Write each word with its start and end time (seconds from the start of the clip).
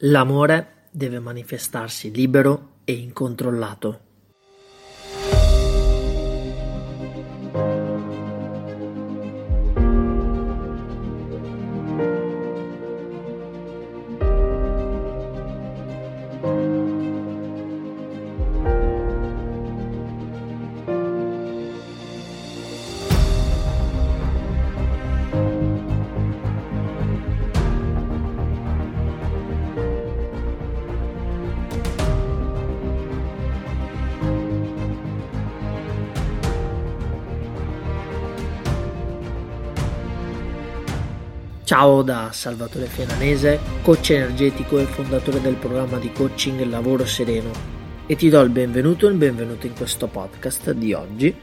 L'amore 0.00 0.88
deve 0.90 1.20
manifestarsi 1.20 2.10
libero 2.10 2.80
e 2.84 2.92
incontrollato. 2.92 4.00
Ciao 41.66 42.02
da 42.02 42.30
Salvatore 42.30 42.86
Fiananese, 42.86 43.58
coach 43.82 44.10
energetico 44.10 44.78
e 44.78 44.84
fondatore 44.84 45.40
del 45.40 45.56
programma 45.56 45.98
di 45.98 46.12
coaching 46.12 46.64
Lavoro 46.66 47.04
Sereno. 47.04 47.50
E 48.06 48.14
ti 48.14 48.28
do 48.28 48.40
il 48.42 48.50
benvenuto 48.50 49.08
e 49.08 49.10
il 49.10 49.16
benvenuto 49.16 49.66
in 49.66 49.74
questo 49.74 50.06
podcast 50.06 50.70
di 50.70 50.92
oggi 50.92 51.34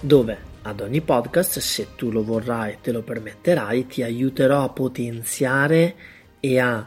dove 0.00 0.36
ad 0.62 0.80
ogni 0.80 1.00
podcast, 1.00 1.60
se 1.60 1.94
tu 1.94 2.10
lo 2.10 2.24
vorrai 2.24 2.72
e 2.72 2.78
te 2.80 2.90
lo 2.90 3.02
permetterai, 3.02 3.86
ti 3.86 4.02
aiuterò 4.02 4.64
a 4.64 4.68
potenziare 4.68 5.94
e 6.40 6.58
a 6.58 6.84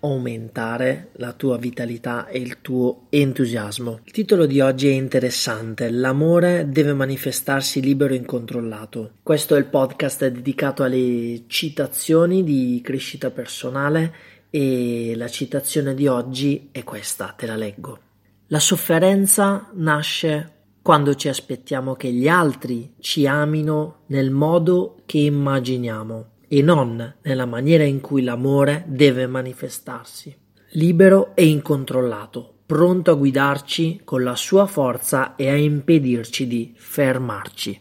aumentare 0.00 1.10
la 1.14 1.32
tua 1.32 1.58
vitalità 1.58 2.26
e 2.26 2.38
il 2.38 2.60
tuo 2.60 3.06
entusiasmo. 3.10 4.00
Il 4.04 4.12
titolo 4.12 4.46
di 4.46 4.60
oggi 4.60 4.88
è 4.88 4.92
interessante, 4.92 5.90
l'amore 5.90 6.68
deve 6.68 6.94
manifestarsi 6.94 7.80
libero 7.80 8.14
e 8.14 8.18
incontrollato. 8.18 9.12
Questo 9.22 9.54
è 9.54 9.58
il 9.58 9.66
podcast 9.66 10.26
dedicato 10.28 10.82
alle 10.82 11.44
citazioni 11.46 12.42
di 12.42 12.80
crescita 12.82 13.30
personale 13.30 14.14
e 14.50 15.12
la 15.16 15.28
citazione 15.28 15.94
di 15.94 16.06
oggi 16.06 16.68
è 16.72 16.82
questa, 16.82 17.34
te 17.36 17.46
la 17.46 17.56
leggo. 17.56 17.98
La 18.48 18.58
sofferenza 18.58 19.70
nasce 19.74 20.54
quando 20.82 21.14
ci 21.14 21.28
aspettiamo 21.28 21.94
che 21.94 22.10
gli 22.10 22.26
altri 22.26 22.94
ci 22.98 23.26
amino 23.26 24.00
nel 24.06 24.30
modo 24.30 24.96
che 25.06 25.18
immaginiamo 25.18 26.30
e 26.52 26.62
non 26.62 27.14
nella 27.22 27.46
maniera 27.46 27.84
in 27.84 28.00
cui 28.00 28.24
l'amore 28.24 28.82
deve 28.88 29.28
manifestarsi. 29.28 30.36
Libero 30.70 31.30
e 31.36 31.46
incontrollato, 31.46 32.54
pronto 32.66 33.12
a 33.12 33.14
guidarci 33.14 34.00
con 34.02 34.24
la 34.24 34.34
sua 34.34 34.66
forza 34.66 35.36
e 35.36 35.48
a 35.48 35.54
impedirci 35.54 36.48
di 36.48 36.74
fermarci. 36.74 37.80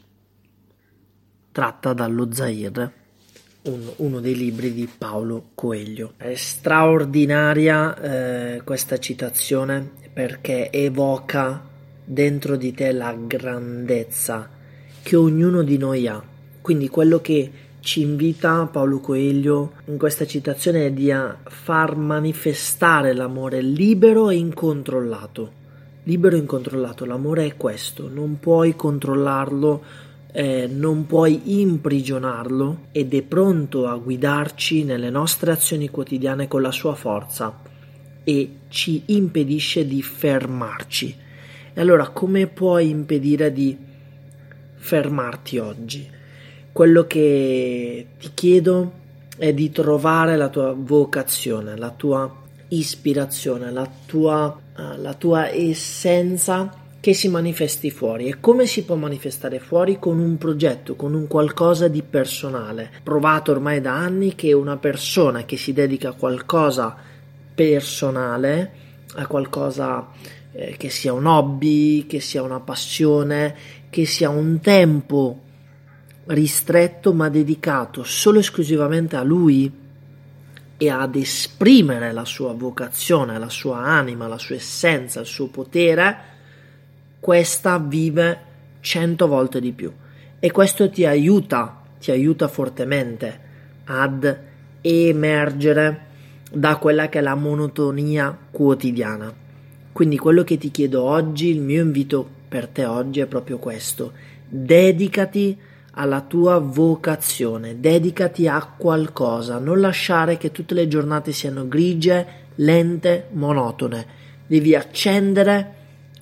Tratta 1.51 1.93
dallo 1.93 2.31
Zair, 2.31 2.93
un, 3.63 3.91
uno 3.95 4.19
dei 4.19 4.35
libri 4.35 4.71
di 4.71 4.87
Paolo 4.95 5.49
Coelho. 5.55 6.13
È 6.17 6.35
straordinaria 6.35 7.99
eh, 7.99 8.61
questa 8.63 8.99
citazione 8.99 9.93
perché 10.13 10.69
evoca 10.69 11.67
dentro 12.05 12.55
di 12.55 12.71
te 12.71 12.91
la 12.91 13.15
grandezza 13.15 14.47
che 15.01 15.15
ognuno 15.15 15.63
di 15.63 15.77
noi 15.79 16.07
ha. 16.07 16.23
Quindi 16.61 16.87
quello 16.87 17.19
che 17.19 17.67
ci 17.81 18.01
invita 18.01 18.67
Paolo 18.71 18.99
Coelho 18.99 19.73
in 19.85 19.97
questa 19.97 20.25
citazione 20.25 20.93
di 20.93 21.11
far 21.45 21.95
manifestare 21.95 23.13
l'amore 23.13 23.61
libero 23.61 24.29
e 24.29 24.35
incontrollato. 24.35 25.57
Libero 26.03 26.35
e 26.35 26.39
incontrollato, 26.39 27.05
l'amore 27.05 27.45
è 27.45 27.55
questo, 27.55 28.09
non 28.11 28.39
puoi 28.39 28.75
controllarlo, 28.75 29.83
eh, 30.31 30.67
non 30.67 31.05
puoi 31.05 31.61
imprigionarlo 31.61 32.87
ed 32.91 33.13
è 33.13 33.21
pronto 33.21 33.87
a 33.87 33.95
guidarci 33.95 34.83
nelle 34.83 35.09
nostre 35.09 35.51
azioni 35.51 35.89
quotidiane 35.89 36.47
con 36.47 36.61
la 36.61 36.71
sua 36.71 36.95
forza 36.95 37.61
e 38.23 38.51
ci 38.69 39.03
impedisce 39.07 39.87
di 39.87 40.01
fermarci. 40.01 41.15
E 41.73 41.81
allora 41.81 42.09
come 42.09 42.47
puoi 42.47 42.89
impedire 42.89 43.53
di 43.53 43.77
fermarti 44.75 45.57
oggi? 45.57 46.17
Quello 46.71 47.05
che 47.05 48.07
ti 48.19 48.31
chiedo 48.33 48.91
è 49.37 49.53
di 49.53 49.71
trovare 49.71 50.35
la 50.35 50.49
tua 50.49 50.73
vocazione, 50.77 51.77
la 51.77 51.91
tua 51.91 52.31
ispirazione, 52.69 53.71
la 53.71 53.89
tua, 54.05 54.45
uh, 54.47 55.01
la 55.01 55.13
tua 55.13 55.49
essenza 55.49 56.71
che 56.99 57.13
si 57.13 57.29
manifesti 57.29 57.89
fuori. 57.91 58.27
E 58.27 58.39
come 58.39 58.65
si 58.65 58.83
può 58.83 58.95
manifestare 58.95 59.59
fuori? 59.59 59.97
Con 59.99 60.19
un 60.19 60.37
progetto, 60.37 60.95
con 60.95 61.13
un 61.13 61.27
qualcosa 61.27 61.87
di 61.87 62.03
personale. 62.03 62.91
Provato 63.03 63.51
ormai 63.51 63.79
da 63.81 63.95
anni 63.95 64.35
che 64.35 64.51
una 64.51 64.77
persona 64.77 65.45
che 65.45 65.57
si 65.57 65.71
dedica 65.71 66.09
a 66.09 66.13
qualcosa 66.13 66.95
personale, 67.55 68.71
a 69.15 69.27
qualcosa 69.27 70.07
eh, 70.51 70.75
che 70.77 70.89
sia 70.89 71.13
un 71.13 71.25
hobby, 71.25 72.05
che 72.05 72.19
sia 72.19 72.43
una 72.43 72.59
passione, 72.59 73.55
che 73.89 74.05
sia 74.05 74.29
un 74.29 74.59
tempo 74.59 75.47
ristretto 76.29 77.13
ma 77.13 77.29
dedicato 77.29 78.03
solo 78.03 78.37
e 78.37 78.41
esclusivamente 78.41 79.15
a 79.15 79.23
lui 79.23 79.71
e 80.77 80.89
ad 80.89 81.15
esprimere 81.15 82.11
la 82.11 82.25
sua 82.25 82.53
vocazione, 82.53 83.37
la 83.37 83.49
sua 83.49 83.79
anima, 83.79 84.27
la 84.27 84.37
sua 84.37 84.55
essenza, 84.55 85.19
il 85.19 85.25
suo 85.25 85.47
potere, 85.47 86.17
questa 87.19 87.77
vive 87.79 88.39
cento 88.79 89.27
volte 89.27 89.59
di 89.59 89.71
più. 89.71 89.91
E 90.39 90.51
questo 90.51 90.89
ti 90.89 91.05
aiuta, 91.05 91.81
ti 91.99 92.11
aiuta 92.11 92.47
fortemente 92.47 93.47
ad 93.85 94.37
emergere 94.81 96.05
da 96.51 96.77
quella 96.77 97.09
che 97.09 97.19
è 97.19 97.21
la 97.21 97.35
monotonia 97.35 98.37
quotidiana. 98.49 99.33
Quindi 99.91 100.17
quello 100.17 100.43
che 100.43 100.57
ti 100.57 100.71
chiedo 100.71 101.03
oggi, 101.03 101.49
il 101.49 101.59
mio 101.59 101.81
invito 101.81 102.25
per 102.47 102.67
te 102.67 102.85
oggi 102.85 103.19
è 103.19 103.25
proprio 103.25 103.57
questo. 103.57 104.13
Dedicati 104.47 105.57
a 105.59 105.68
alla 105.93 106.21
tua 106.21 106.59
vocazione, 106.59 107.79
dedicati 107.79 108.47
a 108.47 108.73
qualcosa, 108.77 109.57
non 109.57 109.79
lasciare 109.79 110.37
che 110.37 110.51
tutte 110.51 110.73
le 110.73 110.87
giornate 110.87 111.31
siano 111.31 111.67
grigie, 111.67 112.25
lente, 112.55 113.27
monotone. 113.31 114.17
Devi 114.45 114.75
accendere 114.75 115.75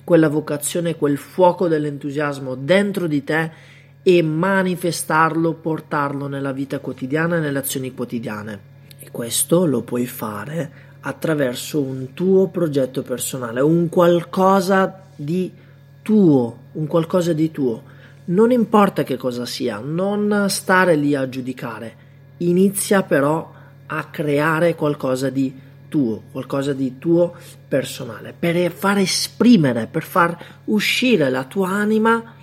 quella 0.04 0.28
vocazione, 0.28 0.96
quel 0.96 1.18
fuoco 1.18 1.68
dell'entusiasmo 1.68 2.54
dentro 2.54 3.06
di 3.06 3.22
te 3.24 3.50
e 4.02 4.22
manifestarlo, 4.22 5.52
portarlo 5.54 6.28
nella 6.28 6.52
vita 6.52 6.78
quotidiana 6.78 7.36
e 7.36 7.40
nelle 7.40 7.58
azioni 7.58 7.92
quotidiane. 7.92 8.60
E 8.98 9.10
questo 9.10 9.66
lo 9.66 9.82
puoi 9.82 10.06
fare 10.06 10.86
attraverso 11.00 11.80
un 11.80 12.14
tuo 12.14 12.48
progetto 12.48 13.02
personale, 13.02 13.60
un 13.60 13.88
qualcosa 13.88 15.04
di 15.14 15.52
tuo, 16.02 16.56
un 16.72 16.86
qualcosa 16.86 17.32
di 17.32 17.50
tuo 17.50 17.96
non 18.28 18.50
importa 18.50 19.04
che 19.04 19.16
cosa 19.16 19.46
sia, 19.46 19.78
non 19.78 20.46
stare 20.48 20.96
lì 20.96 21.14
a 21.14 21.28
giudicare, 21.28 22.06
inizia 22.38 23.02
però 23.02 23.52
a 23.86 24.04
creare 24.04 24.74
qualcosa 24.74 25.30
di 25.30 25.66
tuo, 25.88 26.24
qualcosa 26.30 26.72
di 26.72 26.98
tuo 26.98 27.34
personale, 27.66 28.34
per 28.38 28.70
far 28.70 28.98
esprimere, 28.98 29.86
per 29.86 30.02
far 30.02 30.36
uscire 30.64 31.30
la 31.30 31.44
tua 31.44 31.70
anima 31.70 32.34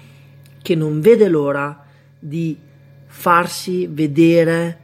che 0.61 0.75
non 0.75 0.99
vede 0.99 1.27
l'ora 1.27 1.85
di 2.17 2.57
farsi 3.05 3.85
vedere, 3.85 4.79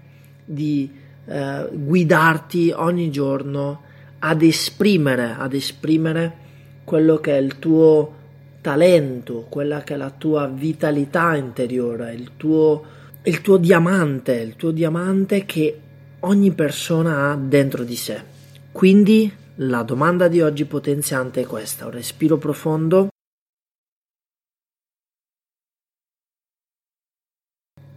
di 0.46 0.90
eh, 1.26 1.68
guidarti 1.72 2.72
ogni 2.76 3.10
giorno 3.10 3.82
ad 4.20 4.44
esprimere, 4.44 5.36
ad 5.36 5.54
esprimere 5.54 6.38
quello 6.84 7.18
che 7.18 7.36
è 7.36 7.40
il 7.40 7.58
tuo 7.58 8.20
talento, 8.62 9.48
quella 9.50 9.82
che 9.82 9.96
è 9.96 9.98
la 9.98 10.12
tua 10.12 10.48
vitalità 10.48 11.36
interiore, 11.36 12.14
il 12.14 12.38
tuo, 12.38 12.84
il 13.24 13.42
tuo 13.42 13.58
diamante, 13.58 14.34
il 14.36 14.56
tuo 14.56 14.72
diamante 14.72 15.46
che 15.46 15.80
ogni 16.22 16.52
persona 16.52 17.32
ha 17.32 17.36
dentro 17.36 17.84
di 17.84 17.96
sé. 17.96 18.24
Quindi 18.72 19.32
la 19.56 19.84
domanda 19.84 20.28
di 20.28 20.42
oggi 20.42 20.66
potenziante 20.66 21.42
è 21.42 21.46
questa, 21.46 21.86
un 21.86 21.92
respiro 21.92 22.38
profondo. 22.38 23.10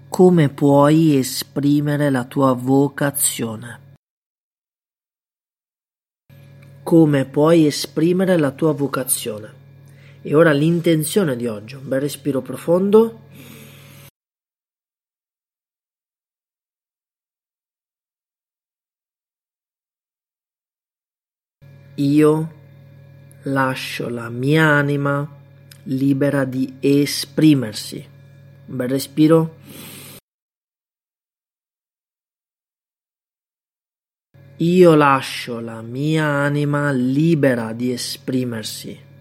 Come 0.08 0.48
puoi 0.48 1.16
esprimere 1.16 2.08
la 2.08 2.24
tua 2.24 2.52
vocazione? 2.52 3.80
Come 6.82 7.24
puoi 7.24 7.66
esprimere 7.66 8.36
la 8.36 8.52
tua 8.52 8.72
vocazione? 8.72 9.63
E 10.26 10.34
ora 10.34 10.52
l'intenzione 10.52 11.36
di 11.36 11.46
oggi, 11.46 11.74
un 11.74 11.86
bel 11.86 12.00
respiro 12.00 12.40
profondo 12.40 13.20
Io 21.96 22.52
lascio 23.42 24.08
la 24.08 24.28
mia 24.28 24.64
anima 24.64 25.28
libera 25.84 26.44
di 26.44 26.78
esprimersi. 26.80 28.04
Un 28.66 28.76
bel 28.76 28.88
respiro. 28.88 29.58
Io 34.56 34.94
lascio 34.96 35.60
la 35.60 35.82
mia 35.82 36.24
anima 36.24 36.90
libera 36.90 37.72
di 37.72 37.92
esprimersi. 37.92 39.12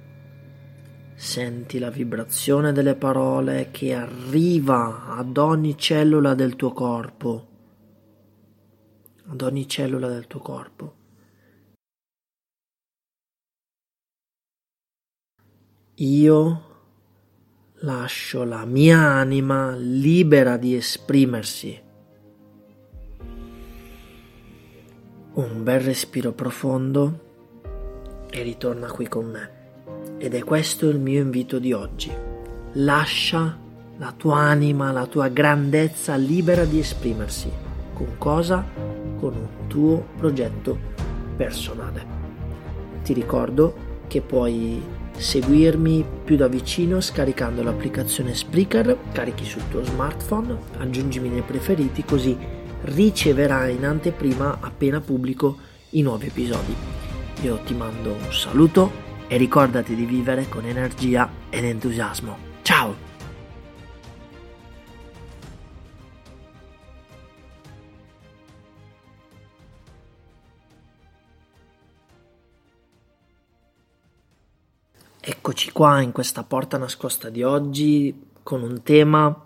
Senti 1.23 1.79
la 1.79 1.89
vibrazione 1.89 2.73
delle 2.73 2.95
parole 2.95 3.69
che 3.71 3.93
arriva 3.93 5.05
ad 5.05 5.37
ogni 5.37 5.77
cellula 5.77 6.33
del 6.33 6.57
tuo 6.57 6.73
corpo. 6.73 7.47
Ad 9.27 9.41
ogni 9.41 9.65
cellula 9.65 10.09
del 10.09 10.27
tuo 10.27 10.41
corpo. 10.41 10.95
Io 15.95 16.61
lascio 17.75 18.43
la 18.43 18.65
mia 18.65 18.99
anima 18.99 19.73
libera 19.77 20.57
di 20.57 20.75
esprimersi. 20.75 21.81
Un 25.35 25.63
bel 25.63 25.79
respiro 25.79 26.33
profondo 26.33 27.19
e 28.29 28.43
ritorna 28.43 28.91
qui 28.91 29.07
con 29.07 29.25
me. 29.31 29.62
Ed 30.23 30.35
è 30.35 30.41
questo 30.41 30.87
il 30.87 30.99
mio 30.99 31.19
invito 31.19 31.59
di 31.59 31.73
oggi. 31.73 32.09
Lascia 32.75 33.57
la 33.97 34.13
tua 34.15 34.37
anima, 34.37 34.93
la 34.93 35.05
tua 35.05 35.27
grandezza 35.27 36.15
libera 36.15 36.63
di 36.63 36.79
esprimersi. 36.79 37.51
Con 37.93 38.17
cosa? 38.17 38.65
Con 39.19 39.33
un 39.35 39.67
tuo 39.67 40.05
progetto 40.15 40.79
personale. 41.35 42.05
Ti 43.03 43.11
ricordo 43.11 43.75
che 44.07 44.21
puoi 44.21 44.81
seguirmi 45.11 46.05
più 46.23 46.37
da 46.37 46.47
vicino 46.47 47.01
scaricando 47.01 47.61
l'applicazione 47.61 48.33
Spreaker, 48.33 48.97
carichi 49.11 49.43
sul 49.43 49.67
tuo 49.67 49.83
smartphone, 49.83 50.57
aggiungimi 50.77 51.27
nei 51.27 51.41
preferiti 51.41 52.05
così 52.05 52.37
riceverai 52.83 53.75
in 53.75 53.83
anteprima 53.83 54.59
appena 54.61 55.01
pubblico 55.01 55.57
i 55.89 56.01
nuovi 56.01 56.27
episodi. 56.27 56.73
Io 57.41 57.59
ti 57.65 57.73
mando 57.73 58.13
un 58.13 58.31
saluto 58.31 59.11
e 59.33 59.37
ricordati 59.37 59.95
di 59.95 60.05
vivere 60.05 60.47
con 60.47 60.63
energia 60.63 61.27
ed 61.49 61.63
entusiasmo. 61.63 62.37
Ciao! 62.61 62.95
Eccoci 75.19 75.71
qua 75.71 75.99
in 76.01 76.11
questa 76.11 76.43
porta 76.43 76.77
nascosta 76.77 77.29
di 77.29 77.41
oggi 77.41 78.27
con 78.43 78.61
un 78.61 78.83
tema 78.83 79.45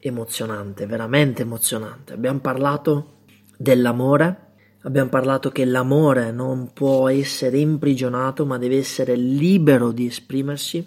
emozionante, 0.00 0.84
veramente 0.86 1.42
emozionante. 1.42 2.12
Abbiamo 2.12 2.40
parlato 2.40 3.18
dell'amore, 3.56 4.45
abbiamo 4.86 5.08
parlato 5.08 5.50
che 5.50 5.64
l'amore 5.64 6.30
non 6.30 6.72
può 6.72 7.08
essere 7.08 7.58
imprigionato 7.58 8.46
ma 8.46 8.56
deve 8.56 8.78
essere 8.78 9.16
libero 9.16 9.90
di 9.90 10.06
esprimersi 10.06 10.86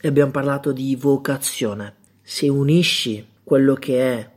e 0.00 0.08
abbiamo 0.08 0.30
parlato 0.30 0.70
di 0.70 0.94
vocazione. 0.94 1.94
Se 2.22 2.48
unisci 2.48 3.26
quello 3.42 3.74
che 3.74 4.00
è 4.00 4.30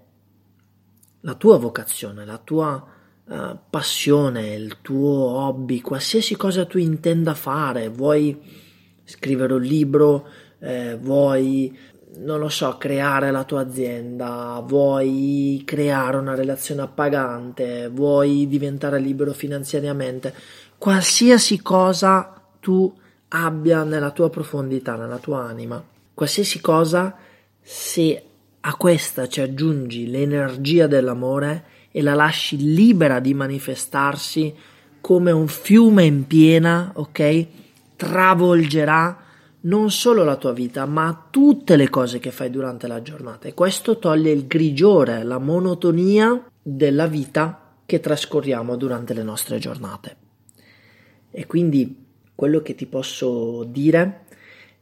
la 1.21 1.33
tua 1.35 1.57
vocazione, 1.57 2.25
la 2.25 2.39
tua 2.43 2.83
uh, 3.25 3.57
passione, 3.69 4.55
il 4.55 4.77
tuo 4.81 5.37
hobby, 5.37 5.81
qualsiasi 5.81 6.35
cosa 6.35 6.65
tu 6.65 6.79
intenda 6.79 7.35
fare, 7.35 7.89
vuoi 7.89 8.37
scrivere 9.03 9.53
un 9.53 9.61
libro, 9.61 10.27
eh, 10.59 10.97
vuoi, 10.99 11.77
non 12.17 12.39
lo 12.39 12.49
so, 12.49 12.77
creare 12.77 13.31
la 13.31 13.43
tua 13.43 13.61
azienda, 13.61 14.63
vuoi 14.65 15.61
creare 15.65 16.17
una 16.17 16.35
relazione 16.35 16.81
appagante, 16.81 17.89
vuoi 17.89 18.47
diventare 18.47 18.99
libero 18.99 19.33
finanziariamente, 19.33 20.33
qualsiasi 20.77 21.61
cosa 21.61 22.41
tu 22.59 22.93
abbia 23.29 23.83
nella 23.83 24.11
tua 24.11 24.29
profondità, 24.29 24.95
nella 24.95 25.17
tua 25.17 25.43
anima, 25.43 25.81
qualsiasi 26.13 26.59
cosa, 26.59 27.15
se 27.61 28.23
a 28.61 28.75
questa 28.75 29.27
ci 29.27 29.41
aggiungi 29.41 30.09
l'energia 30.09 30.87
dell'amore 30.87 31.65
e 31.91 32.01
la 32.01 32.13
lasci 32.13 32.57
libera 32.73 33.19
di 33.19 33.33
manifestarsi 33.33 34.53
come 34.99 35.31
un 35.31 35.47
fiume 35.47 36.03
in 36.03 36.27
piena, 36.27 36.91
ok? 36.95 37.47
travolgerà 37.99 39.17
non 39.61 39.91
solo 39.91 40.23
la 40.23 40.37
tua 40.37 40.53
vita, 40.53 40.85
ma 40.85 41.27
tutte 41.29 41.75
le 41.75 41.89
cose 41.89 42.19
che 42.19 42.31
fai 42.31 42.49
durante 42.49 42.87
la 42.87 43.01
giornata. 43.01 43.47
E 43.47 43.53
questo 43.53 43.97
toglie 43.97 44.31
il 44.31 44.47
grigiore, 44.47 45.23
la 45.23 45.37
monotonia 45.37 46.49
della 46.61 47.07
vita 47.07 47.73
che 47.85 47.99
trascorriamo 47.99 48.75
durante 48.75 49.13
le 49.13 49.23
nostre 49.23 49.57
giornate. 49.57 50.15
E 51.31 51.45
quindi 51.45 52.05
quello 52.35 52.61
che 52.61 52.75
ti 52.75 52.85
posso 52.85 53.63
dire 53.63 54.25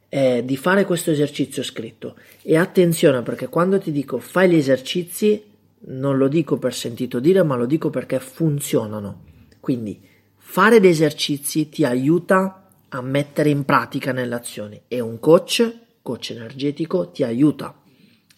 è 0.08 0.42
di 0.44 0.56
fare 0.56 0.84
questo 0.84 1.10
esercizio 1.10 1.62
scritto. 1.62 2.16
E 2.42 2.56
attenzione 2.56 3.22
perché 3.22 3.48
quando 3.48 3.78
ti 3.78 3.90
dico 3.90 4.18
fai 4.18 4.50
gli 4.50 4.56
esercizi, 4.56 5.42
non 5.80 6.16
lo 6.16 6.28
dico 6.28 6.58
per 6.58 6.74
sentito 6.74 7.20
dire, 7.20 7.42
ma 7.42 7.56
lo 7.56 7.66
dico 7.66 7.90
perché 7.90 8.20
funzionano. 8.20 9.22
Quindi 9.60 10.00
fare 10.36 10.80
gli 10.80 10.86
esercizi 10.86 11.68
ti 11.68 11.84
aiuta 11.84 12.67
a 12.67 12.67
mettere 13.00 13.50
in 13.50 13.64
pratica 13.64 14.12
nelle 14.12 14.34
azioni 14.34 14.82
e 14.88 15.00
un 15.00 15.18
coach, 15.18 15.76
coach 16.02 16.30
energetico, 16.30 17.10
ti 17.10 17.22
aiuta 17.22 17.74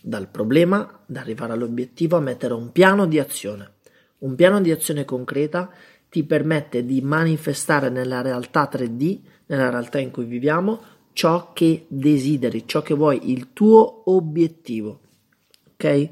dal 0.02 0.28
problema 0.28 1.04
ad 1.08 1.16
arrivare 1.16 1.52
all'obiettivo 1.52 2.16
a 2.16 2.20
mettere 2.20 2.54
un 2.54 2.72
piano 2.72 3.06
di 3.06 3.18
azione. 3.18 3.74
Un 4.18 4.34
piano 4.34 4.60
di 4.60 4.70
azione 4.70 5.04
concreta 5.04 5.70
ti 6.08 6.24
permette 6.24 6.84
di 6.84 7.00
manifestare 7.00 7.88
nella 7.88 8.20
realtà 8.20 8.68
3D, 8.70 9.20
nella 9.46 9.70
realtà 9.70 9.98
in 9.98 10.10
cui 10.10 10.24
viviamo, 10.24 10.80
ciò 11.12 11.52
che 11.52 11.86
desideri, 11.88 12.66
ciò 12.66 12.82
che 12.82 12.94
vuoi, 12.94 13.30
il 13.30 13.52
tuo 13.52 14.10
obiettivo. 14.10 15.00
Ok? 15.72 16.08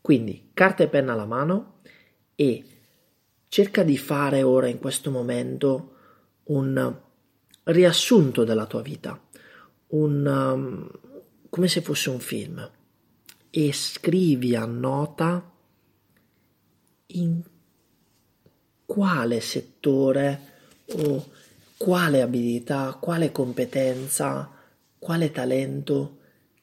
Quindi 0.00 0.50
carta 0.52 0.84
e 0.84 0.88
penna 0.88 1.12
alla 1.12 1.26
mano 1.26 1.80
e 2.34 2.64
cerca 3.48 3.82
di 3.82 3.96
fare 3.96 4.42
ora 4.42 4.68
in 4.68 4.78
questo 4.78 5.10
momento 5.10 5.94
un 6.44 6.96
riassunto 7.68 8.44
della 8.44 8.66
tua 8.66 8.82
vita, 8.82 9.20
un, 9.88 10.26
um, 10.26 10.90
come 11.48 11.68
se 11.68 11.80
fosse 11.80 12.10
un 12.10 12.20
film, 12.20 12.70
e 13.50 13.72
scrivi 13.72 14.54
a 14.54 14.64
nota 14.64 15.50
in 17.06 17.42
quale 18.84 19.40
settore 19.40 20.40
o 20.94 21.30
quale 21.76 22.22
abilità, 22.22 22.96
quale 23.00 23.32
competenza, 23.32 24.50
quale 24.98 25.30
talento 25.30 26.16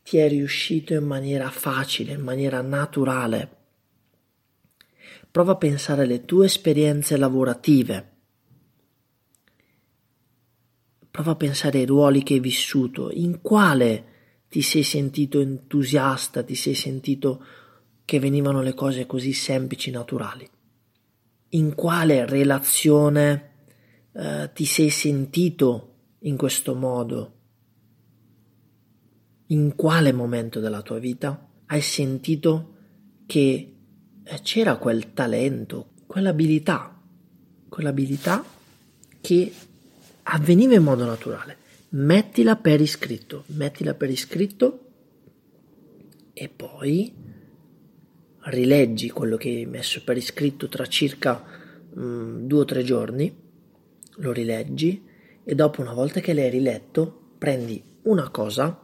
ti 0.03 0.17
è 0.17 0.27
riuscito 0.27 0.93
in 0.93 1.05
maniera 1.05 1.49
facile, 1.49 2.13
in 2.13 2.21
maniera 2.21 2.61
naturale. 2.61 3.49
Prova 5.29 5.53
a 5.53 5.57
pensare 5.57 6.03
alle 6.03 6.25
tue 6.25 6.45
esperienze 6.45 7.17
lavorative 7.17 8.13
Prova 11.15 11.31
a 11.31 11.35
pensare 11.35 11.79
ai 11.79 11.85
ruoli 11.85 12.23
che 12.23 12.33
hai 12.33 12.39
vissuto, 12.41 13.09
in 13.09 13.39
quale 13.39 14.03
ti 14.49 14.61
sei 14.61 14.83
sentito 14.83 15.39
entusiasta, 15.39 16.43
ti 16.43 16.55
sei 16.55 16.75
sentito 16.75 17.41
che 18.03 18.19
venivano 18.19 18.61
le 18.61 18.73
cose 18.73 19.05
così 19.05 19.31
semplici, 19.31 19.91
naturali. 19.91 20.45
In 21.51 21.73
quale 21.73 22.25
relazione 22.25 23.51
eh, 24.11 24.51
ti 24.53 24.65
sei 24.65 24.89
sentito 24.89 25.93
in 26.19 26.35
questo 26.35 26.75
modo? 26.75 27.33
In 29.47 29.73
quale 29.77 30.11
momento 30.11 30.59
della 30.59 30.81
tua 30.81 30.99
vita 30.99 31.47
hai 31.67 31.79
sentito 31.79 32.73
che 33.25 33.75
eh, 34.21 34.39
c'era 34.41 34.75
quel 34.75 35.13
talento, 35.13 35.91
quell'abilità, 36.07 37.01
quell'abilità 37.69 38.43
che 39.21 39.53
avveniva 40.27 40.75
in 40.75 40.83
modo 40.83 41.05
naturale. 41.05 41.57
Mettila 41.89 42.55
per 42.55 42.81
iscritto, 42.81 43.43
mettila 43.47 43.93
per 43.93 44.09
iscritto 44.09 44.79
e 46.33 46.49
poi 46.49 47.13
rileggi 48.45 49.09
quello 49.09 49.37
che 49.37 49.49
hai 49.49 49.65
messo 49.65 50.03
per 50.03 50.17
iscritto 50.17 50.67
tra 50.67 50.85
circa 50.87 51.43
um, 51.93 52.45
due 52.45 52.59
o 52.59 52.65
tre 52.65 52.83
giorni, 52.83 53.43
lo 54.17 54.31
rileggi 54.31 55.03
e 55.43 55.55
dopo 55.55 55.81
una 55.81 55.93
volta 55.93 56.19
che 56.19 56.33
l'hai 56.33 56.49
riletto 56.49 57.33
prendi 57.37 57.81
una 58.03 58.29
cosa 58.29 58.83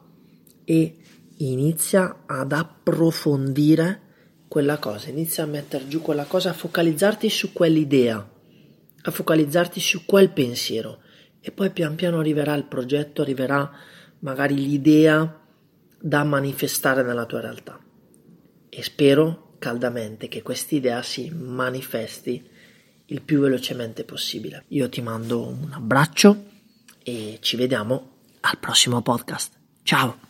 e 0.64 0.96
inizia 1.38 2.24
ad 2.26 2.52
approfondire 2.52 4.10
quella 4.48 4.78
cosa, 4.78 5.10
inizia 5.10 5.44
a 5.44 5.48
mettere 5.48 5.88
giù 5.88 6.02
quella 6.02 6.26
cosa, 6.26 6.52
a 6.52 6.54
focalizzarti 6.54 7.30
su 7.30 7.52
quell'idea, 7.52 8.32
a 9.02 9.12
focalizzarti 9.12 9.80
su 9.80 10.06
quel 10.06 10.30
pensiero 10.30 11.00
e 11.42 11.52
poi 11.52 11.72
pian 11.72 11.96
piano 11.96 12.20
arriverà 12.20 12.54
il 12.54 12.66
progetto, 12.66 13.22
arriverà 13.22 13.70
magari 14.20 14.56
l'idea 14.56 15.40
da 16.00 16.24
manifestare 16.24 17.04
nella 17.04 17.26
tua 17.26 17.42
realtà. 17.42 17.80
E 18.70 18.84
spero 18.84 19.56
caldamente 19.60 20.28
che 20.28 20.42
quest'idea 20.42 21.02
si 21.02 21.30
manifesti 21.30 22.50
il 23.06 23.22
più 23.22 23.42
velocemente 23.42 24.04
possibile. 24.04 24.66
Io 24.70 24.88
ti 24.88 25.02
mando 25.02 25.48
un 25.48 25.72
abbraccio 25.72 26.46
e 27.04 27.38
ci 27.42 27.58
vediamo 27.58 28.20
al 28.42 28.58
prossimo 28.60 29.02
podcast. 29.02 29.54
Ciao! 29.84 30.18